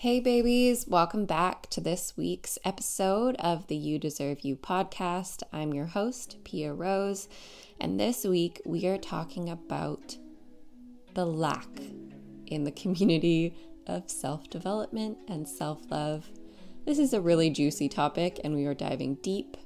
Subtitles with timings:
[0.00, 5.42] Hey, babies, welcome back to this week's episode of the You Deserve You podcast.
[5.52, 7.28] I'm your host, Pia Rose,
[7.80, 10.16] and this week we are talking about
[11.14, 11.66] the lack
[12.46, 13.56] in the community
[13.88, 16.30] of self development and self love.
[16.86, 19.56] This is a really juicy topic, and we are diving deep,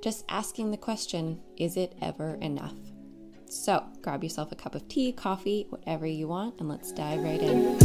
[0.00, 2.78] just asking the question is it ever enough?
[3.50, 7.42] So grab yourself a cup of tea, coffee, whatever you want, and let's dive right
[7.42, 7.78] in.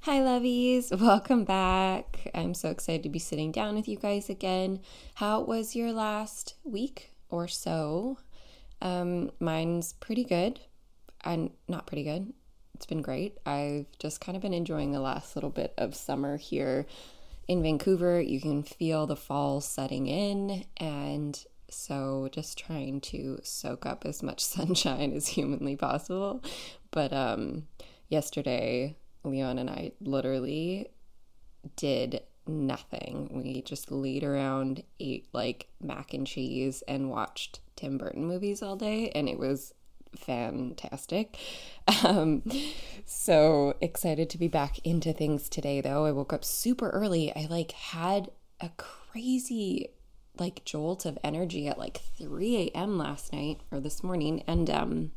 [0.00, 1.00] Hi, lovies.
[1.00, 2.32] Welcome back.
[2.34, 4.80] I'm so excited to be sitting down with you guys again.
[5.14, 8.18] How was your last week or so?
[8.82, 10.58] Um, mine's pretty good.
[11.22, 12.32] And not pretty good.
[12.78, 13.36] It's been great.
[13.44, 16.86] I've just kind of been enjoying the last little bit of summer here
[17.48, 18.20] in Vancouver.
[18.20, 24.22] You can feel the fall setting in, and so just trying to soak up as
[24.22, 26.40] much sunshine as humanly possible.
[26.92, 27.66] But um,
[28.10, 30.86] yesterday, Leon and I literally
[31.74, 33.42] did nothing.
[33.44, 38.76] We just laid around, ate like mac and cheese, and watched Tim Burton movies all
[38.76, 39.74] day, and it was
[40.16, 41.38] fantastic.
[42.04, 42.42] Um,
[43.06, 46.04] so excited to be back into things today, though.
[46.04, 47.34] I woke up super early.
[47.34, 49.88] I like had a crazy
[50.38, 52.98] like jolt of energy at like 3 a.m.
[52.98, 55.10] last night or this morning, and um,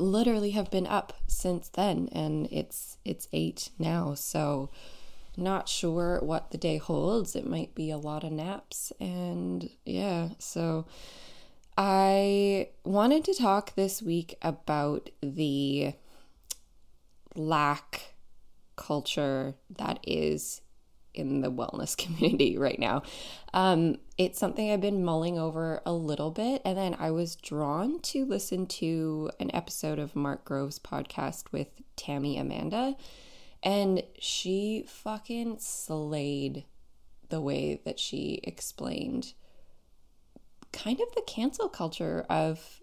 [0.00, 4.70] literally have been up since then and it's it's 8 now so
[5.36, 10.30] not sure what the day holds it might be a lot of naps and yeah
[10.38, 10.86] so
[11.76, 15.94] I wanted to talk this week about the
[17.36, 18.14] lack
[18.74, 20.62] culture that is
[21.14, 23.02] in the wellness community right now.
[23.54, 26.62] Um, it's something I've been mulling over a little bit.
[26.64, 31.68] And then I was drawn to listen to an episode of Mark Groves' podcast with
[31.96, 32.96] Tami Amanda.
[33.62, 36.64] And she fucking slayed
[37.28, 39.34] the way that she explained
[40.72, 42.79] kind of the cancel culture of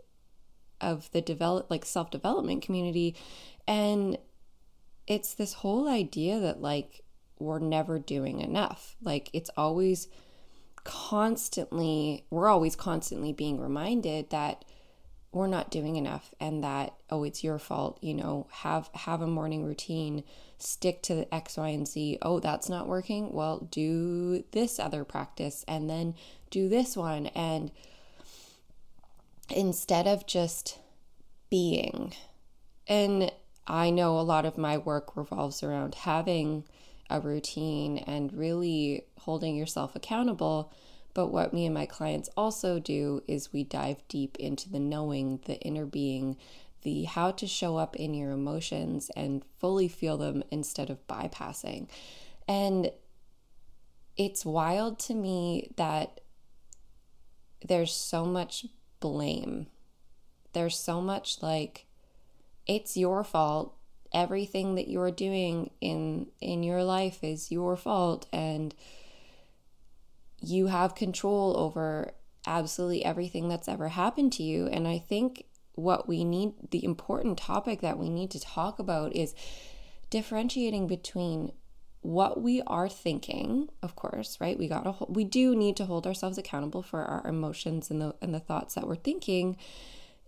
[0.81, 3.15] of the develop like self-development community.
[3.67, 4.17] And
[5.07, 7.03] it's this whole idea that like
[7.39, 8.95] we're never doing enough.
[9.01, 10.07] Like it's always
[10.83, 14.63] constantly, we're always constantly being reminded that
[15.31, 19.27] we're not doing enough and that oh it's your fault you know have have a
[19.27, 20.23] morning routine
[20.57, 22.17] stick to the x y and z.
[22.21, 23.31] Oh that's not working?
[23.31, 26.15] Well do this other practice and then
[26.49, 27.27] do this one.
[27.27, 27.71] And
[29.49, 30.79] instead of just
[31.49, 32.13] being
[32.87, 33.31] and
[33.65, 36.63] i know a lot of my work revolves around having
[37.09, 40.71] a routine and really holding yourself accountable.
[41.13, 45.39] But what me and my clients also do is we dive deep into the knowing,
[45.45, 46.37] the inner being,
[46.83, 51.87] the how to show up in your emotions and fully feel them instead of bypassing.
[52.47, 52.91] And
[54.15, 56.21] it's wild to me that
[57.67, 58.67] there's so much
[58.99, 59.67] blame.
[60.53, 61.85] There's so much like,
[62.65, 63.77] it's your fault
[64.13, 68.73] everything that you're doing in in your life is your fault and
[70.39, 72.13] you have control over
[72.45, 75.43] absolutely everything that's ever happened to you and i think
[75.73, 79.35] what we need the important topic that we need to talk about is
[80.09, 81.51] differentiating between
[82.01, 84.57] what we are thinking of course right?
[84.57, 88.15] We got to we do need to hold ourselves accountable for our emotions and the
[88.21, 89.57] and the thoughts that we're thinking.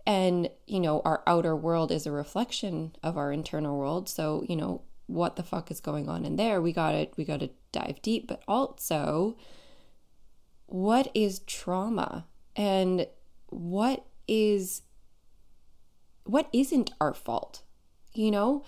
[0.06, 4.08] And you know our outer world is a reflection of our internal world.
[4.08, 6.60] So you know what the fuck is going on in there?
[6.60, 9.36] We got to we got to dive deep but also
[10.66, 12.26] what is trauma?
[12.56, 13.06] And
[13.48, 14.82] what is
[16.24, 17.62] what isn't our fault?
[18.12, 18.64] You know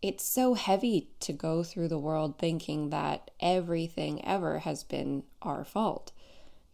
[0.00, 5.64] it's so heavy to go through the world thinking that everything ever has been our
[5.64, 6.12] fault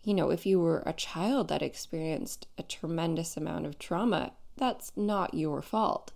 [0.05, 4.93] you know, if you were a child that experienced a tremendous amount of trauma, that's
[4.97, 6.13] not your fault.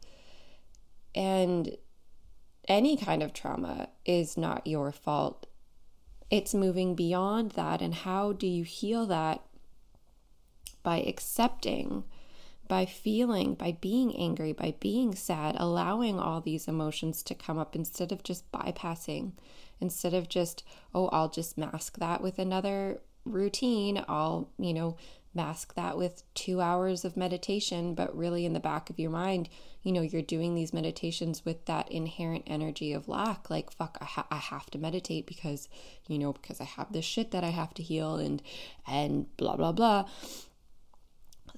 [1.15, 1.77] And
[2.69, 5.47] any kind of trauma is not your fault.
[6.31, 7.81] It's moving beyond that.
[7.81, 9.41] And how do you heal that?
[10.83, 12.05] By accepting,
[12.69, 17.75] by feeling, by being angry, by being sad, allowing all these emotions to come up
[17.75, 19.33] instead of just bypassing,
[19.81, 20.63] instead of just,
[20.95, 24.97] oh, I'll just mask that with another routine, I'll, you know,
[25.35, 29.49] mask that with two hours of meditation, but really in the back of your mind,
[29.83, 33.49] you know, you're doing these meditations with that inherent energy of lack.
[33.49, 35.69] Like, fuck, I, ha- I have to meditate because,
[36.09, 38.43] you know, because I have this shit that I have to heal and,
[38.87, 40.09] and blah, blah, blah.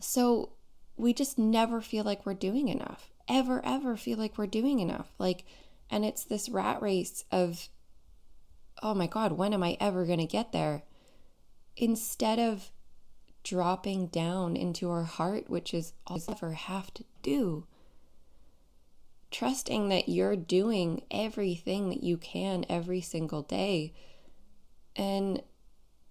[0.01, 0.53] So
[1.01, 3.11] we just never feel like we're doing enough.
[3.29, 5.13] Ever, ever feel like we're doing enough.
[5.19, 5.45] Like,
[5.91, 7.69] and it's this rat race of,
[8.83, 10.83] oh my God, when am I ever going to get there?
[11.77, 12.71] Instead of
[13.43, 17.67] dropping down into our heart, which is all we ever have to do.
[19.31, 23.95] Trusting that you're doing everything that you can every single day
[24.97, 25.43] and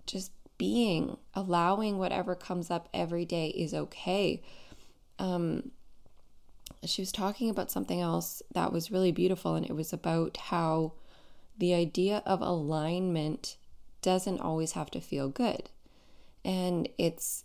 [0.07, 4.41] just being, allowing whatever comes up every day is okay.
[5.19, 5.71] Um,
[6.85, 10.93] she was talking about something else that was really beautiful, and it was about how
[11.57, 13.57] the idea of alignment
[14.01, 15.69] doesn't always have to feel good.
[16.45, 17.43] And it's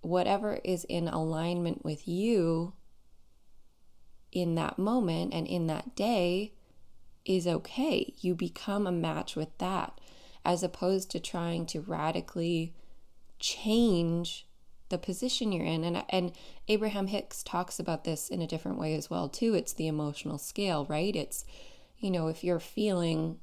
[0.00, 2.72] whatever is in alignment with you
[4.32, 6.52] in that moment and in that day
[7.24, 8.12] is okay.
[8.20, 10.00] You become a match with that
[10.44, 12.74] as opposed to trying to radically
[13.38, 14.46] change
[14.92, 16.32] the position you're in and and
[16.68, 20.38] Abraham Hicks talks about this in a different way as well too it's the emotional
[20.38, 21.44] scale right it's
[21.98, 23.40] you know if you're feeling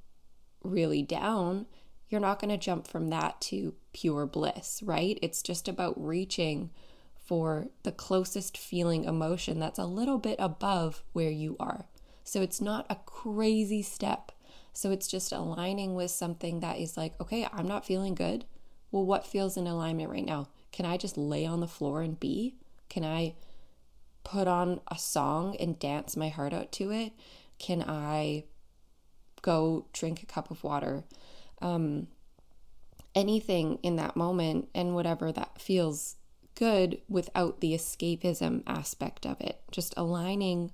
[0.64, 1.66] really down
[2.10, 5.20] you're not going to jump from that to pure bliss, right?
[5.22, 6.72] It's just about reaching
[7.24, 11.86] for the closest feeling emotion that's a little bit above where you are.
[12.24, 14.32] So it's not a crazy step.
[14.74, 18.46] So it's just aligning with something that is like, okay, I'm not feeling good.
[18.92, 20.48] Well, what feels in alignment right now?
[20.72, 22.56] Can I just lay on the floor and be?
[22.90, 23.36] Can I
[24.24, 27.14] put on a song and dance my heart out to it?
[27.58, 28.46] Can I
[29.42, 31.04] go drink a cup of water?
[31.62, 32.08] um,
[33.16, 36.16] anything in that moment and whatever that feels
[36.56, 40.72] good without the escapism aspect of it, just aligning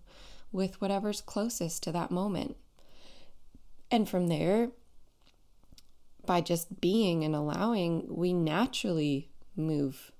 [0.52, 2.56] with whatever's closest to that moment.
[3.92, 4.70] And from there,
[6.26, 10.12] by just being and allowing, we naturally move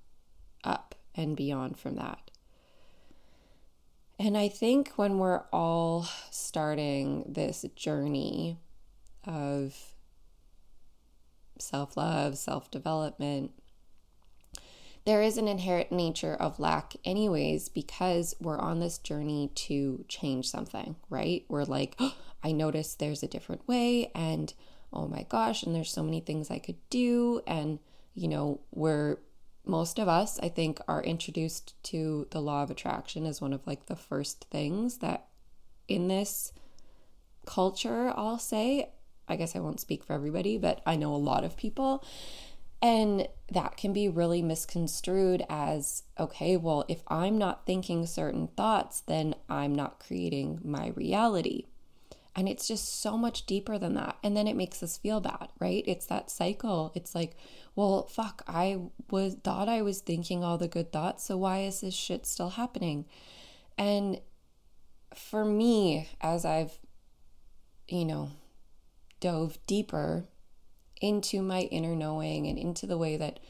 [0.64, 2.30] up and beyond from that.
[4.18, 8.58] And I think when we're all starting this journey
[9.24, 9.94] of
[11.58, 13.52] self love, self development.
[15.04, 20.48] There is an inherent nature of lack, anyways, because we're on this journey to change
[20.48, 21.44] something, right?
[21.48, 24.52] We're like, oh, I noticed there's a different way, and
[24.92, 27.40] oh my gosh, and there's so many things I could do.
[27.46, 27.78] And,
[28.14, 29.18] you know, we're
[29.66, 33.66] most of us, I think, are introduced to the law of attraction as one of
[33.66, 35.26] like the first things that
[35.88, 36.52] in this
[37.46, 38.90] culture, I'll say,
[39.28, 42.04] I guess I won't speak for everybody, but I know a lot of people.
[42.82, 49.00] And that can be really misconstrued as okay, well, if I'm not thinking certain thoughts,
[49.00, 51.64] then I'm not creating my reality.
[52.36, 54.18] And it's just so much deeper than that.
[54.22, 55.82] And then it makes us feel bad, right?
[55.86, 56.92] It's that cycle.
[56.94, 57.34] It's like,
[57.74, 58.78] well, fuck, I
[59.10, 62.50] was thought I was thinking all the good thoughts, so why is this shit still
[62.50, 63.06] happening?
[63.78, 64.20] And
[65.14, 66.78] for me, as I've,
[67.88, 68.30] you know,
[69.20, 70.24] dove deeper
[71.00, 73.40] into my inner knowing and into the way that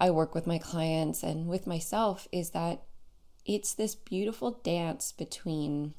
[0.00, 2.82] I work with my clients and with myself is that
[3.44, 5.94] it's this beautiful dance between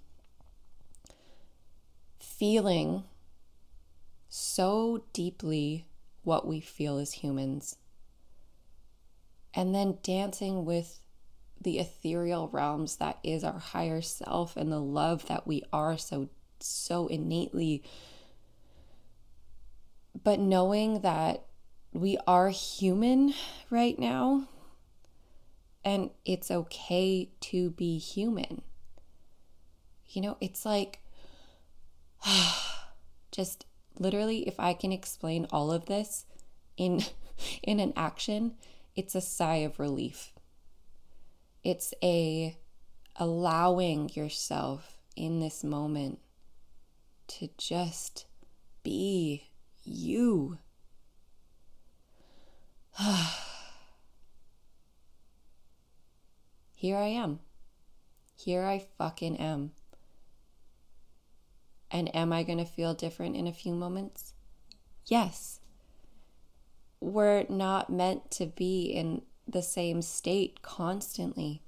[2.38, 3.04] feeling
[4.30, 5.86] so deeply
[6.24, 7.78] what we feel as humans
[9.54, 11.00] and then dancing with
[11.60, 16.30] the ethereal realms that is our higher self and the love that we are so
[16.60, 17.84] so innately
[20.24, 21.44] but knowing that
[21.94, 23.34] we are human
[23.70, 24.48] right now
[25.88, 28.62] and it's okay to be human.
[30.10, 31.00] You know, it's like
[33.32, 33.66] just
[34.00, 36.26] literally if I can explain all of this
[36.76, 37.04] in
[37.64, 38.56] in an action,
[38.96, 40.34] it's a sigh of relief.
[41.64, 42.58] It's a
[43.16, 46.20] allowing yourself in this moment
[47.28, 48.26] to just
[48.84, 49.50] be
[49.84, 50.60] you.
[56.74, 57.40] Here I am.
[58.36, 59.72] Here I fucking am.
[61.90, 64.34] And am I going to feel different in a few moments?
[65.06, 65.60] Yes.
[67.00, 71.62] We're not meant to be in the same state constantly.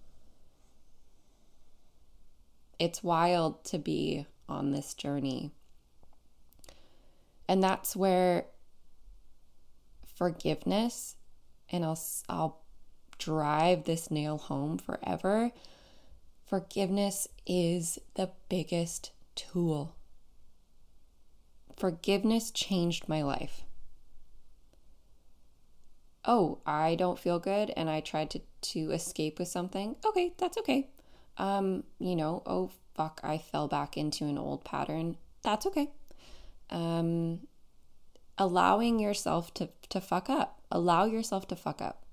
[2.78, 5.52] It's wild to be on this journey.
[7.48, 8.46] And that's where
[10.16, 11.16] forgiveness,
[11.72, 12.62] and I'll, I'll
[13.18, 15.52] drive this nail home forever.
[16.46, 19.96] Forgiveness is the biggest tool.
[21.80, 23.64] Forgiveness changed my life.
[26.26, 29.96] oh, I don't feel good and I tried to, to escape with something.
[30.06, 30.88] Okay, that's okay.
[31.38, 35.18] Um, you know, oh, fuck, I fell back into an old pattern.
[35.42, 35.90] That's okay.
[36.70, 37.48] Um,
[38.38, 40.62] allowing yourself to, to fuck up.
[40.72, 42.06] Allow yourself to fuck up.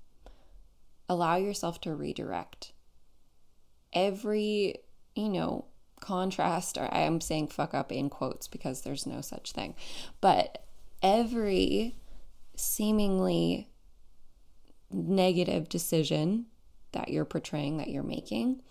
[1.07, 2.71] Allow yourself to redirect.
[3.93, 4.77] Every,
[5.15, 5.65] you know,
[5.99, 9.75] contrast, or I am saying fuck up in quotes because there's no such thing,
[10.21, 10.65] but
[11.01, 11.95] every
[12.55, 13.69] seemingly
[14.91, 16.45] negative decision
[16.91, 18.61] that you're portraying, that you're making,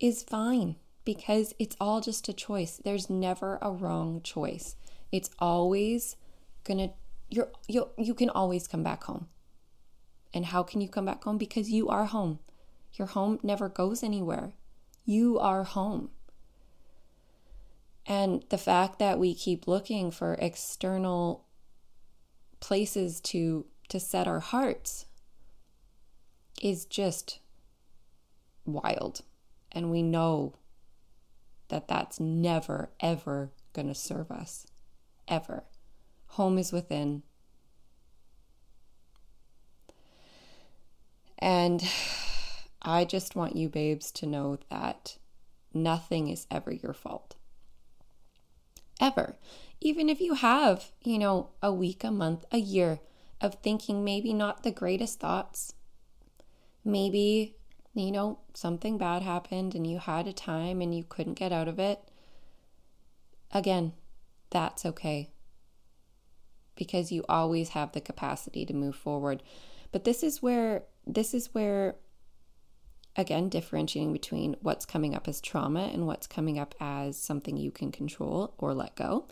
[0.00, 2.80] is fine because it's all just a choice.
[2.82, 4.76] There's never a wrong choice.
[5.12, 6.16] It's always
[6.64, 6.90] gonna
[7.30, 9.28] you're you you can always come back home.
[10.34, 11.38] And how can you come back home?
[11.38, 12.40] Because you are home.
[12.94, 14.52] Your home never goes anywhere.
[15.04, 16.10] You are home.
[18.06, 21.44] And the fact that we keep looking for external
[22.60, 25.06] places to to set our hearts
[26.60, 27.38] is just
[28.64, 29.20] wild.
[29.70, 30.54] And we know
[31.68, 34.66] that that's never, ever going to serve us.
[35.28, 35.64] Ever.
[36.28, 37.22] Home is within.
[41.38, 41.88] And
[42.82, 45.16] I just want you, babes, to know that
[45.74, 47.36] nothing is ever your fault.
[49.00, 49.36] Ever.
[49.80, 53.00] Even if you have, you know, a week, a month, a year
[53.40, 55.74] of thinking maybe not the greatest thoughts,
[56.84, 57.56] maybe,
[57.94, 61.68] you know, something bad happened and you had a time and you couldn't get out
[61.68, 62.00] of it.
[63.52, 63.92] Again,
[64.50, 65.30] that's okay
[66.76, 69.42] because you always have the capacity to move forward.
[69.92, 71.96] But this is where, this is where,
[73.16, 77.70] again, differentiating between what's coming up as trauma and what's coming up as something you
[77.70, 79.26] can control or let go.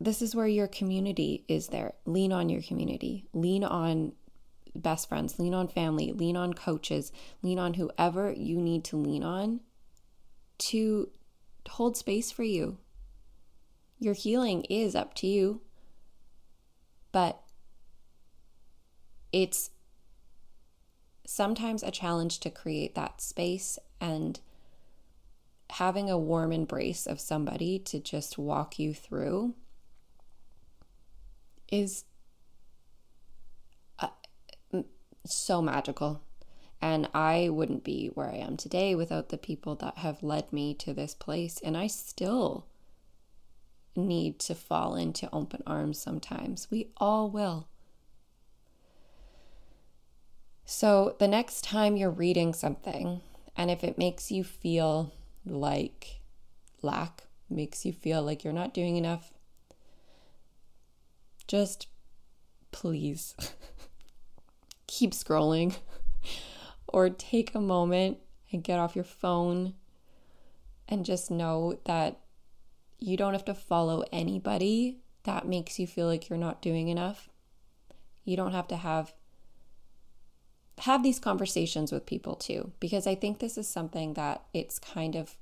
[0.00, 1.94] This is where your community is there.
[2.04, 4.12] Lean on your community, lean on
[4.74, 7.12] best friends, lean on family, lean on coaches,
[7.42, 9.60] lean on whoever you need to lean on
[10.58, 11.08] to
[11.68, 12.78] hold space for you.
[13.98, 15.60] Your healing is up to you,
[17.12, 17.40] but
[19.32, 19.70] it's
[21.28, 24.40] sometimes a challenge to create that space and
[25.68, 29.54] having a warm embrace of somebody to just walk you through
[31.70, 32.04] is
[33.98, 34.08] uh,
[35.26, 36.22] so magical.
[36.80, 40.72] And I wouldn't be where I am today without the people that have led me
[40.74, 41.60] to this place.
[41.62, 42.64] And I still
[43.94, 46.68] need to fall into open arms sometimes.
[46.70, 47.68] We all will.
[50.70, 53.22] So, the next time you're reading something,
[53.56, 55.14] and if it makes you feel
[55.46, 56.20] like
[56.82, 59.32] lack, makes you feel like you're not doing enough,
[61.46, 61.86] just
[62.70, 63.34] please
[64.86, 65.74] keep scrolling
[66.86, 68.18] or take a moment
[68.52, 69.72] and get off your phone
[70.86, 72.20] and just know that
[72.98, 77.30] you don't have to follow anybody that makes you feel like you're not doing enough.
[78.22, 79.14] You don't have to have
[80.80, 85.14] have these conversations with people too because I think this is something that it's kind
[85.14, 85.36] of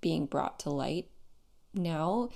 [0.00, 1.08] being brought to light
[1.74, 2.28] now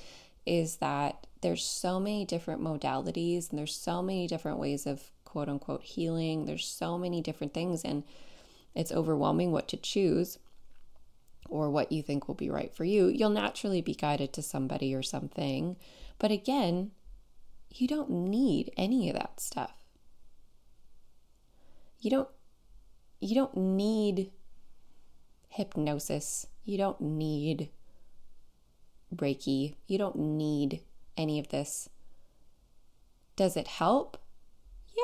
[0.45, 5.49] is that there's so many different modalities and there's so many different ways of quote
[5.49, 6.45] unquote healing.
[6.45, 8.05] There's so many different things, and
[8.75, 10.39] it's overwhelming what to choose
[11.49, 13.09] or what you think will be right for you.
[13.09, 15.77] You'll naturally be guided to somebody or something.
[16.19, 16.93] But again,
[17.71, 19.82] you don't need any of that stuff.
[22.03, 22.29] You don't
[23.21, 24.33] you don't need
[25.49, 26.49] hypnosis.
[26.65, 27.71] You don't need
[29.15, 29.77] Reiki.
[29.87, 30.81] You don't need
[31.17, 31.89] any of this.
[33.37, 34.19] Does it help?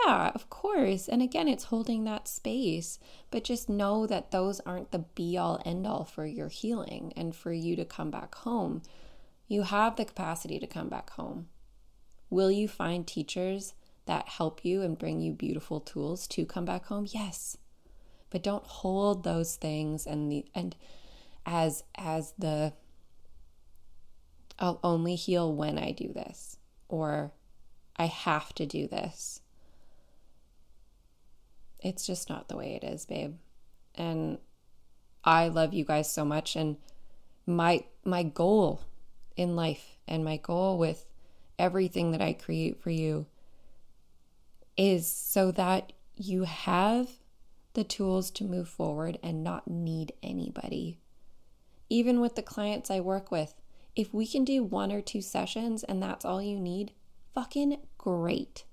[0.04, 1.08] Yeah, of course.
[1.08, 2.98] And again, it's holding that space.
[3.30, 7.34] But just know that those aren't the be all end all for your healing and
[7.34, 8.82] for you to come back home.
[9.46, 11.46] You have the capacity to come back home.
[12.30, 13.74] Will you find teachers
[14.08, 17.06] that help you and bring you beautiful tools to come back home?
[17.08, 17.56] Yes.
[18.30, 20.76] But don't hold those things and the and
[21.46, 22.74] as as the
[24.58, 27.32] I'll only heal when I do this or
[27.96, 29.40] I have to do this
[31.80, 33.34] it's just not the way it is, babe.
[33.94, 34.38] And
[35.24, 36.76] I love you guys so much and
[37.46, 38.82] my my goal
[39.36, 41.06] in life and my goal with
[41.58, 43.26] everything that I create for you
[44.78, 47.08] is so that you have
[47.74, 50.98] the tools to move forward and not need anybody.
[51.90, 53.54] Even with the clients I work with,
[53.96, 56.92] if we can do one or two sessions and that's all you need,
[57.34, 58.64] fucking great.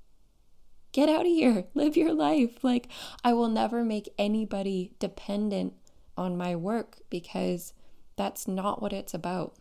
[0.92, 2.64] get out of here, live your life.
[2.64, 2.88] Like,
[3.24, 5.74] I will never make anybody dependent
[6.18, 7.74] on my work because
[8.16, 9.56] that's not what it's about.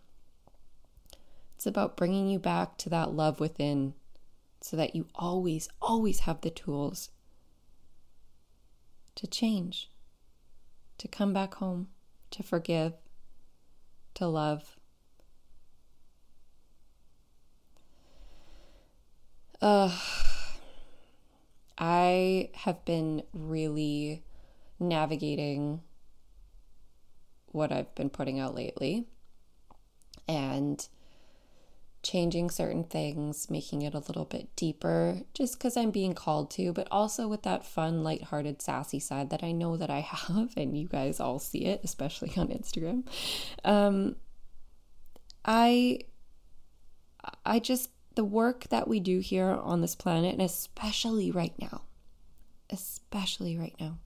[1.57, 3.95] It's about bringing you back to that love within
[4.65, 7.11] so that you always, always have the tools
[9.15, 9.91] to change,
[10.97, 11.89] to come back home,
[12.31, 12.95] to forgive,
[14.15, 14.79] to love.
[19.61, 19.95] Uh,
[21.77, 24.23] I have been really
[24.81, 25.83] navigating
[27.49, 29.05] what I've been putting out lately
[30.27, 30.89] and
[32.05, 36.73] changing certain things, making it a little bit deeper just because I'm being called to,
[36.73, 40.79] but also with that fun, lighthearted, sassy side that I know that I have, and
[40.79, 43.05] you guys all see it, especially on Instagram.
[43.65, 44.17] Um,
[45.45, 46.01] I,
[47.45, 51.83] I just, the work that we do here on this planet, and especially right now,
[52.71, 53.99] especially right now,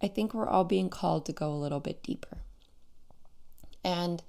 [0.00, 2.38] I think we're all being called to go a little bit deeper.
[3.82, 4.22] And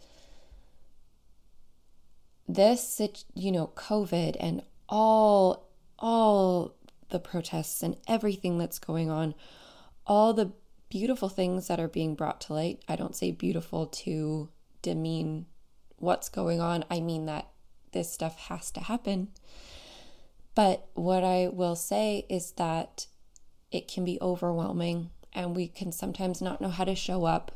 [2.47, 3.01] this,
[3.33, 6.75] you know, COVID and all all
[7.09, 9.33] the protests and everything that's going on,
[10.05, 10.51] all the
[10.89, 12.83] beautiful things that are being brought to light.
[12.87, 14.49] I don't say beautiful to
[14.81, 15.45] demean
[15.97, 16.85] what's going on.
[16.89, 17.49] I mean that
[17.91, 19.29] this stuff has to happen.
[20.53, 23.07] But what I will say is that
[23.71, 27.51] it can be overwhelming and we can sometimes not know how to show up.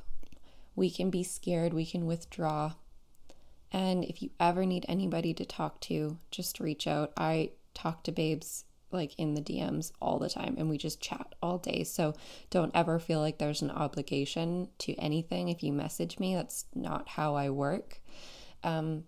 [0.76, 2.74] We can be scared, we can withdraw.
[3.72, 7.12] And if you ever need anybody to talk to, just reach out.
[7.16, 11.36] I talk to babes like in the DMs all the time and we just chat
[11.42, 11.84] all day.
[11.84, 12.16] So
[12.50, 16.36] don't ever feel like there's an obligation to anything if you message me.
[16.36, 18.02] That's not how I work.
[18.64, 19.04] Um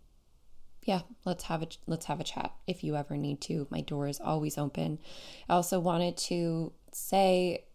[0.83, 3.67] yeah, let's have a let's have a chat if you ever need to.
[3.69, 4.99] My door is always open.
[5.47, 7.65] I also wanted to say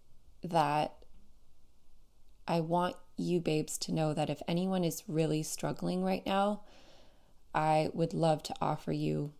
[0.42, 0.94] that
[2.48, 6.62] I want you babes to know that if anyone is really struggling right now,
[7.54, 9.32] I would love to offer you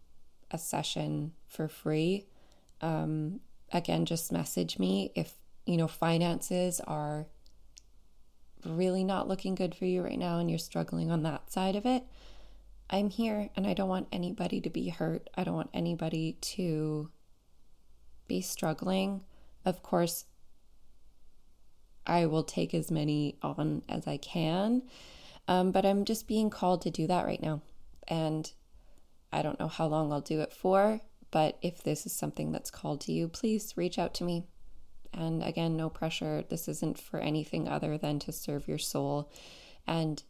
[0.50, 2.26] a session for free.
[2.80, 3.40] Um,
[3.72, 5.34] again, just message me if
[5.66, 7.26] you know finances are
[8.64, 11.86] really not looking good for you right now and you're struggling on that side of
[11.86, 12.04] it.
[12.88, 15.28] I'm here and I don't want anybody to be hurt.
[15.34, 17.10] I don't want anybody to
[18.28, 19.24] be struggling.
[19.64, 20.24] Of course,
[22.06, 24.82] I will take as many on as I can,
[25.48, 27.62] um, but I'm just being called to do that right now
[28.08, 28.50] and
[29.32, 32.70] I don't know how long I'll do it for, but if this is something that's
[32.70, 34.44] called to you, please reach out to me.
[35.12, 36.44] And again, no pressure.
[36.48, 39.30] This isn't for anything other than to serve your soul.
[39.86, 40.22] And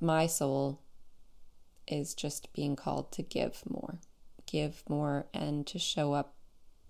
[0.00, 0.80] my soul
[1.86, 3.98] is just being called to give more,
[4.46, 6.34] give more, and to show up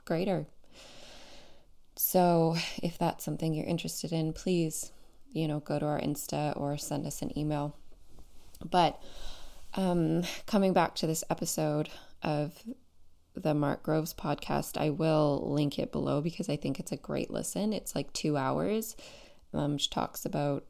[0.05, 0.47] greater.
[1.97, 4.93] So, if that's something you're interested in, please,
[5.33, 7.75] you know, go to our Insta or send us an email.
[8.65, 9.01] But
[9.75, 11.89] um, coming back to this episode
[12.23, 12.63] of
[13.35, 17.31] the Mark Groves podcast, I will link it below because I think it's a great
[17.31, 17.73] listen.
[17.73, 18.97] It's like two hours.
[19.53, 20.65] Um, she talks about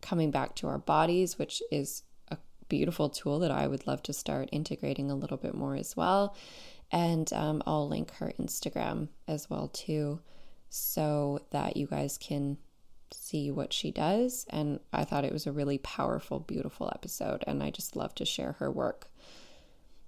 [0.00, 4.12] coming back to our bodies, which is a beautiful tool that I would love to
[4.12, 6.34] start integrating a little bit more as well.
[6.92, 10.20] And um, I'll link her Instagram as well too,
[10.68, 12.58] so that you guys can
[13.12, 14.46] see what she does.
[14.50, 17.44] And I thought it was a really powerful, beautiful episode.
[17.46, 19.10] And I just love to share her work.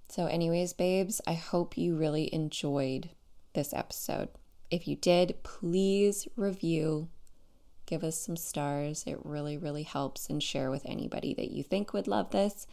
[0.09, 3.09] So, anyways, babes, I hope you really enjoyed
[3.53, 4.29] this episode.
[4.69, 7.09] If you did, please review,
[7.85, 9.03] give us some stars.
[9.07, 12.67] It really, really helps, and share with anybody that you think would love this.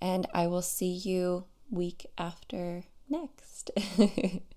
[0.00, 3.70] And I will see you week after next.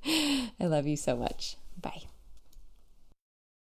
[0.05, 1.57] I love you so much.
[1.81, 2.03] Bye.